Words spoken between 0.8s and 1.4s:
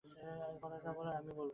যা বলার আমি